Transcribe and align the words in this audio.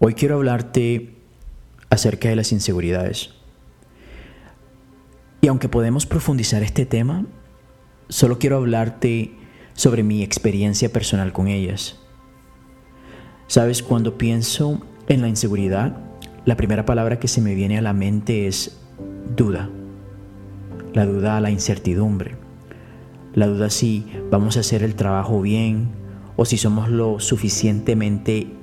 Hoy 0.00 0.14
quiero 0.14 0.36
hablarte 0.36 1.16
acerca 1.90 2.28
de 2.28 2.36
las 2.36 2.52
inseguridades. 2.52 3.30
Y 5.40 5.48
aunque 5.48 5.68
podemos 5.68 6.06
profundizar 6.06 6.62
este 6.62 6.86
tema, 6.86 7.26
solo 8.08 8.38
quiero 8.38 8.58
hablarte 8.58 9.32
sobre 9.74 10.04
mi 10.04 10.22
experiencia 10.22 10.92
personal 10.92 11.32
con 11.32 11.48
ellas. 11.48 11.98
Sabes, 13.48 13.82
cuando 13.82 14.18
pienso 14.18 14.80
en 15.08 15.20
la 15.20 15.28
inseguridad, 15.28 15.96
la 16.44 16.56
primera 16.56 16.84
palabra 16.84 17.18
que 17.18 17.26
se 17.26 17.40
me 17.40 17.56
viene 17.56 17.78
a 17.78 17.82
la 17.82 17.92
mente 17.92 18.46
es 18.46 18.78
duda. 19.36 19.68
La 20.94 21.06
duda 21.06 21.36
a 21.36 21.40
la 21.40 21.50
incertidumbre. 21.50 22.36
La 23.34 23.48
duda 23.48 23.68
si 23.68 24.06
vamos 24.30 24.56
a 24.56 24.60
hacer 24.60 24.84
el 24.84 24.94
trabajo 24.94 25.40
bien 25.40 25.90
o 26.36 26.44
si 26.44 26.56
somos 26.56 26.88
lo 26.88 27.18
suficientemente 27.18 28.57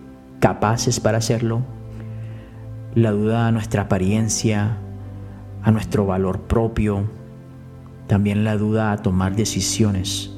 capaces 0.46 1.00
para 1.00 1.18
hacerlo. 1.18 1.64
La 2.94 3.10
duda 3.10 3.48
a 3.48 3.52
nuestra 3.52 3.82
apariencia, 3.82 4.78
a 5.64 5.72
nuestro 5.72 6.06
valor 6.06 6.42
propio. 6.42 7.10
También 8.06 8.44
la 8.44 8.56
duda 8.56 8.92
a 8.92 8.98
tomar 8.98 9.36
decisiones. 9.36 10.30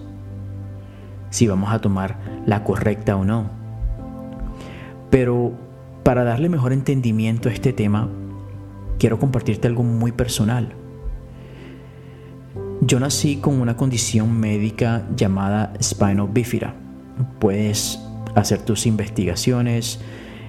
Si 1.29 1.45
vamos 1.45 1.73
a 1.73 1.81
tomar 1.81 2.20
la 2.45 2.63
correcta 2.63 3.17
o 3.17 3.25
no. 3.25 3.49
Pero 5.09 5.51
para 6.03 6.23
darle 6.23 6.48
mejor 6.48 6.71
entendimiento 6.71 7.49
a 7.49 7.51
este 7.51 7.73
tema, 7.73 8.07
quiero 8.99 9.20
compartirte 9.20 9.67
algo 9.67 9.84
muy 9.84 10.13
personal. 10.13 10.70
Yo 12.79 13.01
nací 13.01 13.41
con 13.41 13.59
una 13.59 13.76
condición 13.76 14.39
médica 14.39 15.05
llamada 15.17 15.73
spinal 15.81 16.29
bífida. 16.29 16.76
Puedes 17.39 18.06
hacer 18.36 18.62
tus 18.62 18.86
investigaciones 18.86 19.99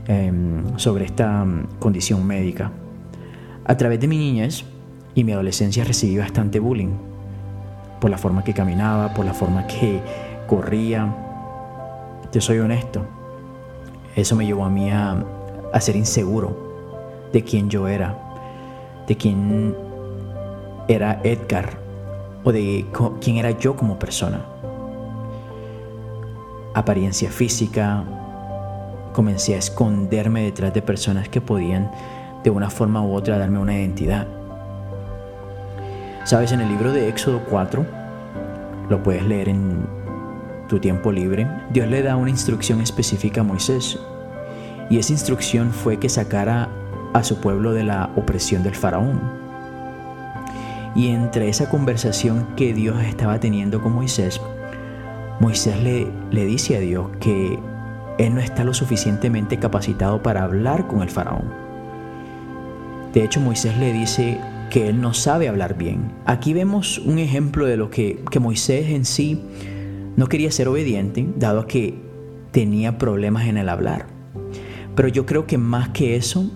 em, 0.06 0.77
sobre 0.78 1.05
esta 1.05 1.45
mm, 1.45 1.78
condición 1.78 2.27
médica. 2.27 2.70
A 3.64 3.77
través 3.77 4.00
de 4.00 4.08
mi 4.08 4.16
niñez 4.16 4.64
y 5.14 5.25
mi 5.25 5.33
adolescencia 5.33 5.84
recibí 5.84 6.17
bastante 6.17 6.58
bullying 6.61 6.94
por 8.00 8.11
la 8.11 8.19
forma 8.19 8.44
que 8.44 8.55
caminaba, 8.55 9.12
por 9.14 9.25
la 9.25 9.34
forma 9.34 9.67
que 9.67 10.00
corría. 10.47 11.14
Te 12.30 12.41
soy 12.41 12.58
honesto. 12.58 13.05
Eso 14.17 14.36
me 14.36 14.47
llevó 14.47 14.64
a 14.64 14.70
mí 14.70 14.91
a, 14.91 15.24
a 15.72 15.80
ser 15.80 15.97
inseguro 15.97 16.69
de 17.33 17.45
quién 17.45 17.69
yo 17.69 17.89
era, 17.89 18.17
de 19.06 19.17
quién 19.17 19.74
era 20.89 21.20
Edgar 21.22 21.78
o 22.45 22.52
de 22.52 22.86
quién 23.20 23.36
era 23.36 23.50
yo 23.50 23.77
como 23.77 23.98
persona. 23.98 24.41
Apariencia 26.74 27.30
física, 27.30 28.05
comencé 29.12 29.55
a 29.55 29.58
esconderme 29.58 30.42
detrás 30.42 30.72
de 30.74 30.83
personas 30.83 31.28
que 31.28 31.41
podían 31.41 31.91
de 32.44 32.50
una 32.50 32.70
forma 32.70 33.02
u 33.02 33.14
otra 33.14 33.38
darme 33.38 33.58
una 33.58 33.77
identidad. 33.77 34.27
Sabes, 36.24 36.52
en 36.52 36.61
el 36.61 36.69
libro 36.69 36.92
de 36.92 37.08
Éxodo 37.08 37.42
4, 37.48 37.86
lo 38.89 39.02
puedes 39.02 39.24
leer 39.24 39.48
en 39.48 39.86
tu 40.69 40.78
tiempo 40.78 41.11
libre, 41.11 41.48
Dios 41.70 41.89
le 41.89 42.02
da 42.02 42.16
una 42.16 42.30
instrucción 42.30 42.80
específica 42.80 43.41
a 43.41 43.44
Moisés. 43.44 43.98
Y 44.91 44.98
esa 44.98 45.12
instrucción 45.12 45.72
fue 45.72 45.98
que 45.98 46.08
sacara 46.08 46.69
a 47.14 47.24
su 47.24 47.41
pueblo 47.41 47.72
de 47.72 47.84
la 47.84 48.11
opresión 48.16 48.62
del 48.62 48.74
faraón. 48.74 49.20
Y 50.94 51.08
entre 51.08 51.48
esa 51.48 51.69
conversación 51.69 52.46
que 52.56 52.74
Dios 52.74 53.02
estaba 53.02 53.41
teniendo 53.41 53.83
con 53.83 53.94
Moisés, 53.94 54.41
Moisés 55.41 55.81
le, 55.83 56.08
le 56.33 56.44
dice 56.47 56.77
a 56.77 56.81
Dios 56.81 57.08
que 57.20 57.58
él 58.19 58.34
no 58.34 58.41
está 58.41 58.64
lo 58.64 58.75
suficientemente 58.75 59.58
capacitado 59.58 60.22
para 60.22 60.42
hablar 60.42 60.89
con 60.89 61.03
el 61.03 61.11
faraón. 61.11 61.45
De 63.12 63.25
hecho, 63.25 63.41
Moisés 63.41 63.77
le 63.78 63.92
dice 63.92 64.39
que 64.70 64.89
él 64.89 65.00
no 65.00 65.14
sabe 65.14 65.48
hablar 65.48 65.78
bien. 65.78 66.12
Aquí 66.27 66.53
vemos 66.53 66.98
un 66.98 67.19
ejemplo 67.19 67.67
de 67.67 67.77
lo 67.77 67.89
que, 67.90 68.23
que 68.30 68.40
Moisés 68.40 68.90
en 68.90 69.05
sí 69.05 69.40
no 70.17 70.27
quería 70.27 70.51
ser 70.51 70.67
obediente, 70.67 71.27
dado 71.36 71.67
que 71.67 71.95
tenía 72.51 72.98
problemas 72.98 73.46
en 73.46 73.57
el 73.57 73.68
hablar. 73.68 74.07
Pero 74.96 75.07
yo 75.07 75.24
creo 75.24 75.46
que 75.46 75.58
más 75.58 75.91
que 75.91 76.17
eso, 76.17 76.51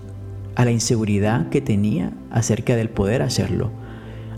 a 0.55 0.65
la 0.65 0.71
inseguridad 0.71 1.47
que 1.49 1.61
tenía 1.61 2.11
acerca 2.29 2.75
del 2.75 2.89
poder 2.89 3.21
hacerlo 3.21 3.71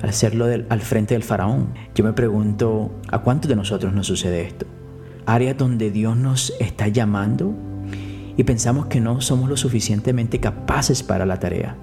al 0.02 0.10
hacerlo 0.10 0.46
al 0.46 0.82
frente 0.82 1.14
del 1.14 1.24
faraón. 1.24 1.74
Yo 1.94 2.04
me 2.04 2.14
pregunto, 2.14 2.92
¿a 3.10 3.20
cuántos 3.20 3.50
de 3.50 3.56
nosotros 3.56 3.94
nos 3.94 4.08
sucede 4.08 4.42
esto? 4.42 4.66
Áreas 5.26 5.58
donde 5.58 5.92
Dios 5.92 6.16
nos 6.18 6.54
está 6.60 6.88
llamando 6.88 7.54
y 8.38 8.44
pensamos 8.44 8.88
que 8.88 9.00
no 9.00 9.22
somos 9.22 9.50
lo 9.50 9.58
suficientemente 9.58 10.40
capaces 10.40 11.04
para 11.04 11.26
la 11.26 11.40
tarea. 11.40 11.76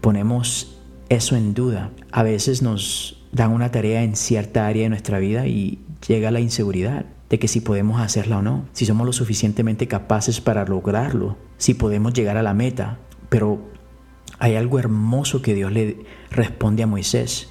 Ponemos 0.00 0.78
eso 1.08 1.36
en 1.36 1.54
duda. 1.54 1.90
A 2.12 2.22
veces 2.22 2.62
nos 2.62 3.26
dan 3.32 3.52
una 3.52 3.70
tarea 3.70 4.02
en 4.02 4.16
cierta 4.16 4.66
área 4.66 4.84
de 4.84 4.88
nuestra 4.90 5.18
vida 5.18 5.46
y 5.46 5.80
llega 6.06 6.30
la 6.30 6.40
inseguridad 6.40 7.06
de 7.28 7.38
que 7.38 7.48
si 7.48 7.60
podemos 7.60 8.00
hacerla 8.00 8.38
o 8.38 8.42
no, 8.42 8.66
si 8.72 8.86
somos 8.86 9.06
lo 9.06 9.12
suficientemente 9.12 9.86
capaces 9.86 10.40
para 10.40 10.64
lograrlo, 10.64 11.36
si 11.58 11.74
podemos 11.74 12.14
llegar 12.14 12.36
a 12.36 12.42
la 12.42 12.54
meta. 12.54 12.98
Pero 13.28 13.68
hay 14.38 14.56
algo 14.56 14.78
hermoso 14.78 15.42
que 15.42 15.54
Dios 15.54 15.72
le 15.72 16.04
responde 16.30 16.82
a 16.82 16.86
Moisés. 16.86 17.48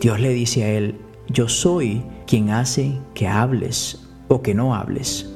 Dios 0.00 0.20
le 0.20 0.30
dice 0.30 0.64
a 0.64 0.70
él, 0.70 0.96
yo 1.28 1.48
soy 1.48 2.02
quien 2.26 2.50
hace 2.50 2.98
que 3.14 3.28
hables 3.28 4.08
o 4.28 4.42
que 4.42 4.54
no 4.54 4.74
hables. 4.74 5.30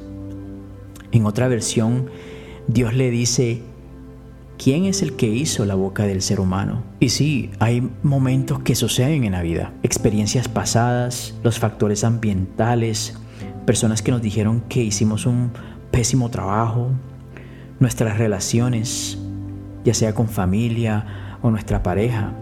En 1.13 1.27
otra 1.27 1.49
versión, 1.49 2.11
Dios 2.69 2.95
le 2.95 3.11
dice, 3.11 3.63
¿quién 4.59 4.85
es 4.85 5.03
el 5.03 5.17
que 5.17 5.29
hizo 5.29 5.65
la 5.65 5.75
boca 5.75 6.05
del 6.05 6.23
ser 6.23 6.41
humano? 6.41 6.83
Y 7.01 7.11
sí, 7.11 7.51
hay 7.59 7.89
momentos 8.03 8.61
que 8.61 8.75
suceden 8.75 9.25
en 9.25 9.33
la 9.33 9.43
vida, 9.43 9.73
experiencias 9.83 10.49
pasadas, 10.49 11.35
los 11.43 11.59
factores 11.59 12.05
ambientales, 12.05 13.17
personas 13.67 14.03
que 14.03 14.11
nos 14.11 14.23
dijeron 14.23 14.63
que 14.69 14.83
hicimos 14.83 15.27
un 15.27 15.51
pésimo 15.91 16.31
trabajo, 16.31 16.91
nuestras 17.81 18.19
relaciones, 18.19 19.19
ya 19.87 19.95
sea 19.95 20.15
con 20.15 20.29
familia 20.29 21.39
o 21.43 21.51
nuestra 21.51 21.85
pareja, 21.85 22.33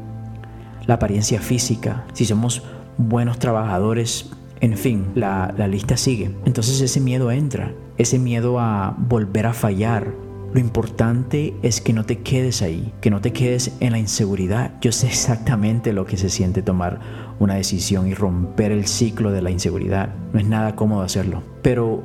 la 0.87 0.94
apariencia 0.94 1.41
física, 1.41 2.05
si 2.15 2.25
somos 2.25 2.62
buenos 2.97 3.38
trabajadores, 3.38 4.31
en 4.60 4.78
fin, 4.78 5.09
la, 5.15 5.53
lista 5.69 5.99
sigue. 5.99 6.34
Entonces 6.47 6.81
ese 6.81 7.00
miedo 7.00 7.31
entra, 7.31 7.72
ese 7.99 8.19
miedo 8.19 8.59
a 8.59 8.97
volver 8.97 9.47
a 9.47 9.53
fallar. 9.53 10.15
Lo 10.55 10.60
importante 10.60 11.55
es 11.62 11.82
que 11.82 11.93
no 11.93 12.06
te 12.06 12.21
quedes 12.21 12.62
ahí, 12.62 12.94
que 13.03 13.10
no 13.10 13.21
te 13.21 13.32
quedes 13.32 13.72
en 13.81 13.93
la 13.93 13.99
inseguridad. 13.99 14.72
Yo 14.81 14.91
sé 14.93 15.09
exactamente 15.09 15.93
lo 15.93 16.06
que 16.06 16.16
se 16.16 16.31
siente 16.31 16.62
tomar 16.62 17.00
una 17.41 17.56
decisión 17.56 18.09
y 18.09 18.15
romper 18.15 18.72
el 18.72 18.87
ciclo 18.87 19.32
de 19.32 19.43
la 19.43 19.50
inseguridad. 19.50 20.15
No 20.32 20.41
es 20.41 20.47
nada 20.47 20.76
cómodo 20.76 21.03
hacerlo. 21.03 21.43
Pero, 21.61 22.05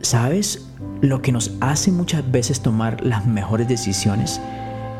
¿sabes? 0.00 0.68
Lo 1.00 1.22
que 1.22 1.32
nos 1.32 1.52
hace 1.60 1.92
muchas 1.92 2.30
veces 2.30 2.60
tomar 2.60 3.04
las 3.04 3.26
mejores 3.26 3.68
decisiones 3.68 4.40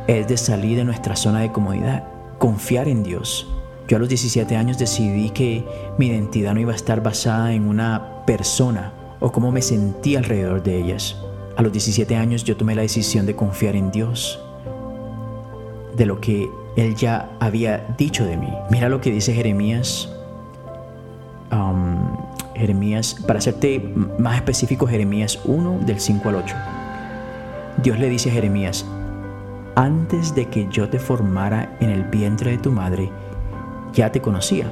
es 0.07 0.27
de 0.29 0.37
salir 0.37 0.77
de 0.77 0.85
nuestra 0.85 1.17
zona 1.17 1.41
de 1.41 1.53
comodidad, 1.53 2.05
confiar 2.39 2.89
en 2.89 3.03
Dios. 3.03 3.47
Yo 3.89 3.97
a 3.97 4.01
los 4.01 4.09
17 4.09 4.57
años 4.57 4.79
decidí 4.79 5.31
que 5.31 5.65
mi 5.99 6.09
identidad 6.09 6.55
no 6.55 6.61
iba 6.61 6.73
a 6.73 6.77
estar 6.77 7.03
basada 7.03 7.53
en 7.53 7.67
una 7.67 8.25
persona 8.27 8.93
o 9.21 9.33
cómo 9.33 9.51
me 9.51 9.63
sentía 9.63 10.19
alrededor 10.19 10.63
de 10.63 10.79
ellas. 10.79 11.17
A 11.57 11.63
los 11.63 11.73
17 11.73 12.15
años 12.15 12.45
yo 12.45 12.57
tomé 12.57 12.75
la 12.75 12.83
decisión 12.83 13.27
de 13.27 13.35
confiar 13.35 13.77
en 13.77 13.91
Dios, 13.91 14.39
de 15.97 16.07
lo 16.07 16.21
que 16.21 16.49
Él 16.77 16.95
ya 16.95 17.31
había 17.41 17.95
dicho 17.99 18.25
de 18.25 18.37
mí. 18.37 18.53
Mira 18.71 18.89
lo 18.89 19.01
que 19.01 19.11
dice 19.11 19.35
Jeremías. 19.35 20.09
Um, 21.51 21.98
Jeremías, 22.59 23.15
para 23.27 23.39
hacerte 23.39 23.81
más 24.19 24.37
específico, 24.37 24.87
Jeremías 24.87 25.39
1 25.45 25.81
del 25.87 26.01
5 26.01 26.29
al 26.29 26.35
8. 26.37 26.57
Dios 27.83 27.99
le 27.99 28.09
dice 28.09 28.31
a 28.31 28.33
Jeremías, 28.33 28.85
antes 29.77 30.35
de 30.35 30.47
que 30.47 30.67
yo 30.69 30.89
te 30.89 30.99
formara 30.99 31.77
en 31.81 31.91
el 31.91 32.03
vientre 32.03 32.51
de 32.51 32.59
tu 32.59 32.73
madre, 32.73 33.11
ya 33.93 34.11
te 34.11 34.21
conocía. 34.21 34.67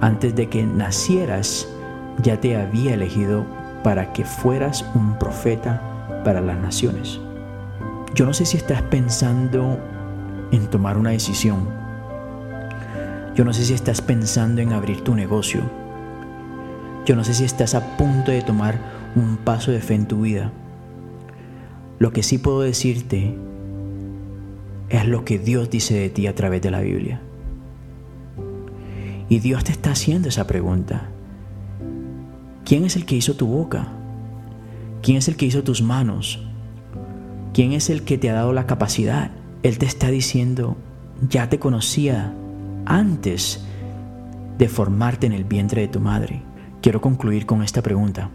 Antes 0.00 0.34
de 0.34 0.48
que 0.48 0.64
nacieras, 0.64 1.68
ya 2.22 2.40
te 2.40 2.56
había 2.56 2.94
elegido 2.94 3.46
para 3.84 4.12
que 4.12 4.24
fueras 4.24 4.84
un 4.94 5.18
profeta 5.18 5.80
para 6.24 6.40
las 6.40 6.58
naciones. 6.58 7.20
Yo 8.14 8.26
no 8.26 8.34
sé 8.34 8.44
si 8.44 8.56
estás 8.56 8.82
pensando 8.82 9.78
en 10.50 10.66
tomar 10.66 10.98
una 10.98 11.10
decisión. 11.10 11.68
Yo 13.34 13.44
no 13.44 13.52
sé 13.52 13.64
si 13.64 13.74
estás 13.74 14.00
pensando 14.00 14.60
en 14.60 14.72
abrir 14.72 15.04
tu 15.04 15.14
negocio. 15.14 15.62
Yo 17.08 17.16
no 17.16 17.24
sé 17.24 17.32
si 17.32 17.44
estás 17.44 17.74
a 17.74 17.96
punto 17.96 18.32
de 18.32 18.42
tomar 18.42 18.78
un 19.16 19.38
paso 19.38 19.70
de 19.70 19.80
fe 19.80 19.94
en 19.94 20.06
tu 20.06 20.20
vida. 20.20 20.52
Lo 21.98 22.12
que 22.12 22.22
sí 22.22 22.36
puedo 22.36 22.60
decirte 22.60 23.34
es 24.90 25.06
lo 25.06 25.24
que 25.24 25.38
Dios 25.38 25.70
dice 25.70 25.94
de 25.94 26.10
ti 26.10 26.26
a 26.26 26.34
través 26.34 26.60
de 26.60 26.70
la 26.70 26.82
Biblia. 26.82 27.22
Y 29.30 29.38
Dios 29.38 29.64
te 29.64 29.72
está 29.72 29.92
haciendo 29.92 30.28
esa 30.28 30.46
pregunta. 30.46 31.08
¿Quién 32.66 32.84
es 32.84 32.94
el 32.94 33.06
que 33.06 33.16
hizo 33.16 33.36
tu 33.36 33.46
boca? 33.46 33.88
¿Quién 35.00 35.16
es 35.16 35.28
el 35.28 35.36
que 35.36 35.46
hizo 35.46 35.64
tus 35.64 35.80
manos? 35.80 36.46
¿Quién 37.54 37.72
es 37.72 37.88
el 37.88 38.02
que 38.02 38.18
te 38.18 38.28
ha 38.28 38.34
dado 38.34 38.52
la 38.52 38.66
capacidad? 38.66 39.30
Él 39.62 39.78
te 39.78 39.86
está 39.86 40.10
diciendo, 40.10 40.76
ya 41.26 41.48
te 41.48 41.58
conocía 41.58 42.34
antes 42.84 43.64
de 44.58 44.68
formarte 44.68 45.26
en 45.26 45.32
el 45.32 45.44
vientre 45.44 45.80
de 45.80 45.88
tu 45.88 46.00
madre. 46.00 46.42
Quiero 46.80 47.00
concluir 47.00 47.44
con 47.44 47.64
esta 47.64 47.82
pregunta. 47.82 48.30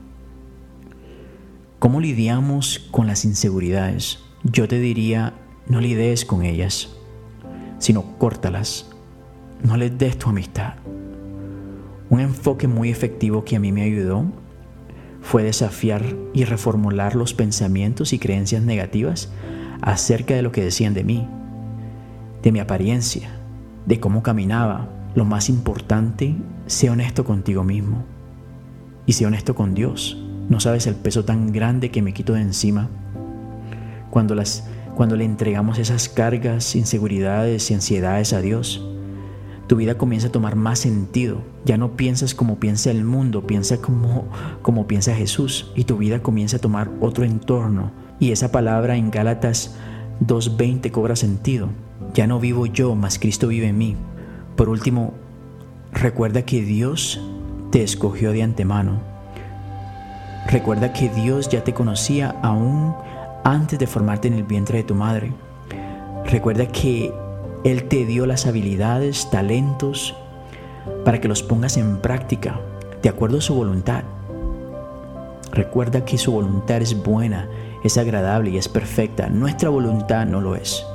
¿Cómo 1.80 2.01
lidiamos 2.01 2.78
con 2.92 3.07
las 3.07 3.24
inseguridades? 3.24 4.19
Yo 4.44 4.68
te 4.68 4.80
diría, 4.80 5.34
no 5.66 5.80
lides 5.80 6.25
con 6.25 6.44
ellas, 6.44 6.90
sino 7.80 8.18
córtalas. 8.18 8.90
No 9.63 9.78
les 9.78 9.98
des 9.98 10.18
tu 10.18 10.30
amistad. 10.30 10.74
Un 12.10 12.19
enfoque 12.19 12.68
muy 12.68 12.90
efectivo 12.90 13.45
que 13.45 13.56
a 13.56 13.62
mí 13.62 13.72
me 13.72 13.84
ayudó 13.84 14.25
fue 15.22 15.44
desafiar 15.44 16.04
y 16.34 16.44
reformular 16.44 17.16
los 17.16 17.34
pensamientos 17.34 18.12
y 18.12 18.19
creencias 18.19 18.62
negativas 18.62 19.31
acerca 19.81 20.34
de 20.34 20.42
lo 20.42 20.51
que 20.51 20.66
decían 20.66 20.94
de 20.94 21.06
mí, 21.06 21.25
de 22.42 22.51
mi 22.51 22.60
apariencia, 22.60 23.30
de 23.86 24.01
cómo 24.01 24.22
caminaba. 24.22 24.89
Lo 25.16 25.24
más 25.24 25.48
importante, 25.48 26.36
sé 26.66 26.89
honesto 26.89 27.24
contigo 27.24 27.63
mismo 27.63 28.12
y 29.05 29.13
sé 29.13 29.25
honesto 29.25 29.55
con 29.55 29.73
Dios. 29.73 30.17
No 30.50 30.59
sabes 30.59 30.88
el 30.88 30.95
peso 30.95 31.25
tan 31.25 31.51
grande 31.51 31.91
que 31.91 32.01
me 32.01 32.13
quito 32.13 32.33
de 32.33 32.41
encima 32.41 32.89
cuando, 34.09 34.35
las, 34.35 34.67
cuando 34.95 35.15
le 35.15 35.25
entregamos 35.25 35.79
esas 35.79 36.09
cargas, 36.09 36.75
inseguridades 36.75 37.71
y 37.71 37.73
ansiedades 37.73 38.33
a 38.33 38.41
Dios 38.41 38.83
tu 39.67 39.77
vida 39.77 39.97
comienza 39.97 40.27
a 40.27 40.31
tomar 40.31 40.55
más 40.55 40.79
sentido. 40.79 41.41
Ya 41.65 41.77
no 41.77 41.95
piensas 41.95 42.35
como 42.35 42.59
piensa 42.59 42.91
el 42.91 43.03
mundo, 43.03 43.47
piensa 43.47 43.77
como, 43.77 44.27
como 44.61 44.88
piensa 44.88 45.15
Jesús 45.15 45.71
y 45.75 45.85
tu 45.85 45.97
vida 45.97 46.21
comienza 46.21 46.57
a 46.57 46.61
tomar 46.61 46.91
otro 47.00 47.23
entorno. 47.23 47.91
Y 48.19 48.31
esa 48.31 48.51
palabra 48.51 48.97
en 48.97 49.09
Gálatas 49.09 49.75
2.20 50.25 50.91
cobra 50.91 51.15
sentido. 51.15 51.69
Ya 52.13 52.27
no 52.27 52.39
vivo 52.39 52.65
yo, 52.65 52.94
mas 52.95 53.17
Cristo 53.17 53.47
vive 53.47 53.67
en 53.67 53.77
mí. 53.77 53.95
Por 54.55 54.69
último, 54.69 55.13
recuerda 55.91 56.44
que 56.44 56.61
Dios 56.61 57.21
te 57.74 57.81
escogió 57.81 58.34
de 58.34 58.44
antemano. 58.44 59.00
Recuerda 60.48 60.94
que 60.94 61.10
Dios 61.10 61.50
ya 61.50 61.64
te 61.64 61.74
conocía 61.74 62.36
aún 62.44 62.96
antes 63.44 63.80
de 63.80 63.88
formarte 63.88 64.28
en 64.28 64.36
el 64.36 64.44
vientre 64.44 64.78
de 64.78 64.84
tu 64.84 64.94
madre. 64.94 65.34
Recuerda 66.24 66.68
que 66.68 67.12
él 67.64 67.86
te 67.86 68.06
dio 68.06 68.28
las 68.28 68.46
habilidades, 68.46 69.28
talentos, 69.31 70.16
para 71.04 71.20
que 71.20 71.28
los 71.28 71.42
pongas 71.42 71.75
en 71.78 71.98
práctica 71.98 72.60
de 73.02 73.10
acuerdo 73.10 73.40
a 73.40 73.42
su 73.42 73.56
voluntad. 73.56 74.04
Recuerda 75.52 76.06
que 76.06 76.20
su 76.20 76.31
voluntad 76.31 76.80
es 76.80 77.02
buena, 77.02 77.50
es 77.84 77.98
agradable 77.98 78.52
y 78.52 78.58
es 78.58 78.70
perfecta. 78.70 79.30
Nuestra 79.30 79.70
voluntad 79.70 80.28
no 80.28 80.42
lo 80.42 80.56
es. 80.56 80.86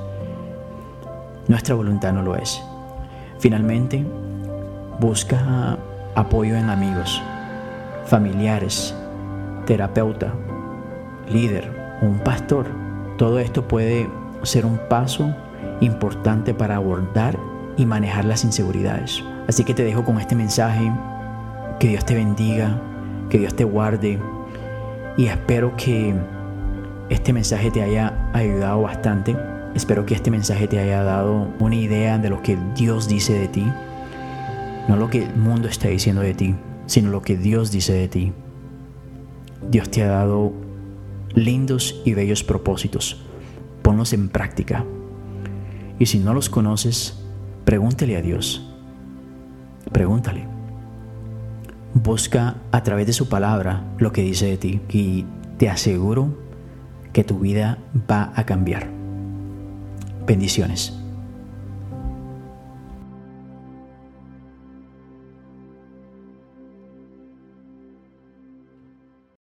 Nuestra 1.48 1.74
voluntad 1.74 2.12
no 2.12 2.22
lo 2.22 2.36
es. 2.36 2.62
Finalmente, 3.40 4.04
busca 5.00 5.76
apoyo 6.14 6.56
en 6.56 6.70
amigos, 6.70 7.22
familiares, 8.06 8.94
terapeuta, 9.66 10.32
líder 11.28 11.78
un 12.02 12.18
pastor. 12.18 12.66
Todo 13.16 13.38
esto 13.38 13.66
puede 13.66 14.08
ser 14.42 14.64
un 14.64 14.78
paso 14.88 15.34
importante 15.80 16.54
para 16.54 16.76
abordar 16.76 17.38
y 17.76 17.86
manejar 17.86 18.24
las 18.24 18.44
inseguridades. 18.44 19.22
Así 19.48 19.64
que 19.64 19.74
te 19.74 19.84
dejo 19.84 20.04
con 20.04 20.18
este 20.18 20.34
mensaje. 20.34 20.92
Que 21.78 21.88
Dios 21.88 22.04
te 22.04 22.14
bendiga, 22.14 22.80
que 23.30 23.38
Dios 23.38 23.54
te 23.54 23.62
guarde 23.62 24.18
y 25.16 25.26
espero 25.26 25.76
que 25.76 26.14
este 27.08 27.32
mensaje 27.32 27.70
te 27.70 27.82
haya 27.82 28.30
ayudado 28.32 28.82
bastante. 28.82 29.36
Espero 29.74 30.04
que 30.04 30.14
este 30.14 30.30
mensaje 30.30 30.66
te 30.66 30.78
haya 30.78 31.02
dado 31.02 31.48
una 31.60 31.76
idea 31.76 32.18
de 32.18 32.30
lo 32.30 32.42
que 32.42 32.58
Dios 32.74 33.08
dice 33.08 33.34
de 33.34 33.48
ti. 33.48 33.72
No 34.88 34.96
lo 34.96 35.10
que 35.10 35.24
el 35.24 35.36
mundo 35.36 35.68
está 35.68 35.88
diciendo 35.88 36.22
de 36.22 36.34
ti, 36.34 36.54
sino 36.86 37.10
lo 37.10 37.22
que 37.22 37.36
Dios 37.36 37.70
dice 37.70 37.92
de 37.92 38.08
ti. 38.08 38.32
Dios 39.70 39.90
te 39.90 40.02
ha 40.02 40.08
dado 40.08 40.52
lindos 41.34 42.00
y 42.04 42.14
bellos 42.14 42.42
propósitos. 42.42 43.22
Ponlos 43.82 44.12
en 44.14 44.30
práctica. 44.30 44.84
Y 45.98 46.06
si 46.06 46.18
no 46.18 46.32
los 46.32 46.48
conoces, 46.48 47.22
pregúntale 47.64 48.16
a 48.16 48.22
Dios. 48.22 48.66
Pregúntale. 49.92 50.46
Busca 51.92 52.56
a 52.72 52.82
través 52.82 53.06
de 53.06 53.12
su 53.12 53.28
palabra 53.28 53.84
lo 53.98 54.12
que 54.12 54.22
dice 54.22 54.46
de 54.46 54.56
ti 54.56 54.80
y 54.88 55.26
te 55.58 55.68
aseguro 55.68 56.34
que 57.12 57.24
tu 57.24 57.40
vida 57.40 57.78
va 58.10 58.32
a 58.34 58.44
cambiar. 58.44 58.88
Bendiciones. 60.26 60.94